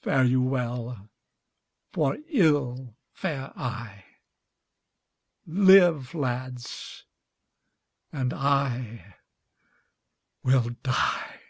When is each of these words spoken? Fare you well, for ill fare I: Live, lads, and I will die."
Fare 0.00 0.24
you 0.24 0.40
well, 0.40 1.10
for 1.92 2.16
ill 2.28 2.96
fare 3.12 3.52
I: 3.58 4.06
Live, 5.44 6.14
lads, 6.14 7.04
and 8.10 8.32
I 8.32 9.16
will 10.42 10.70
die." 10.82 11.40